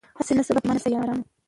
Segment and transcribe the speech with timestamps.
[0.19, 1.23] هسي نه سبا پښېمانه سی یارانو